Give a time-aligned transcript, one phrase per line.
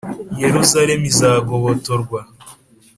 [0.41, 2.19] Yeruzalemu izagobotorwa